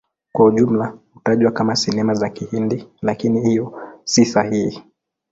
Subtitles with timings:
[0.31, 4.83] Kwa ujumla hutajwa kama Sinema za Kihindi, lakini hiyo si sahihi.